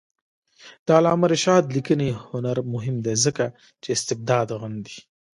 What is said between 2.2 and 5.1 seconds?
هنر مهم دی ځکه چې استبداد غندي.